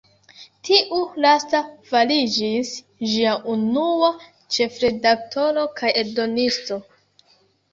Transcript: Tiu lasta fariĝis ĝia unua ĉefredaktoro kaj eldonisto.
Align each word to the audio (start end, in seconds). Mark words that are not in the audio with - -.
Tiu 0.67 1.01
lasta 1.25 1.59
fariĝis 1.89 2.71
ĝia 3.11 3.35
unua 3.57 4.09
ĉefredaktoro 4.57 5.67
kaj 5.83 5.93
eldonisto. 6.05 6.81